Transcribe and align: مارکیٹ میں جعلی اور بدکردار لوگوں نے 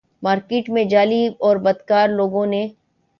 مارکیٹ 0.23 0.69
میں 0.69 0.83
جعلی 0.85 1.21
اور 1.39 1.55
بدکردار 1.57 2.07
لوگوں 2.09 2.45
نے 2.45 2.67